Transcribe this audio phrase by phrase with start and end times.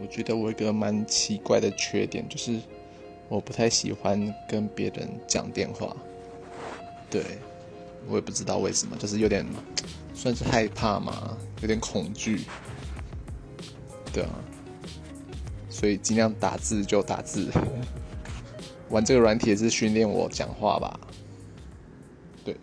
[0.00, 2.58] 我觉得我一个蛮奇怪的缺点，就是
[3.28, 5.94] 我不太喜欢跟别人讲电话。
[7.10, 7.22] 对，
[8.08, 9.44] 我也不知道为什么，就是有点
[10.14, 12.42] 算是害怕嘛，有点恐惧。
[14.12, 14.30] 对啊。
[15.68, 17.48] 所以尽量打字就打字，
[18.90, 20.98] 玩这个软体也是训练我讲话吧。
[22.44, 22.56] 对。